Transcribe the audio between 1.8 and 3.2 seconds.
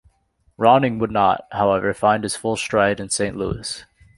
find his full stride in